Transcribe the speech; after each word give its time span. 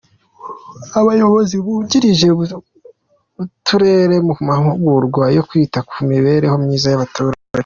Abayobozi 0.99 1.55
bungirije 1.63 2.27
b’Uturere 2.37 4.15
mu 4.27 4.33
mahugurwa 4.47 5.25
yo 5.35 5.43
kwita 5.49 5.79
ku 5.89 5.95
mibereho 6.09 6.55
myiza 6.63 6.87
y’abaturage 6.89 7.41